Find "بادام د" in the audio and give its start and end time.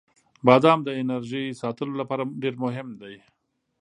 0.45-0.89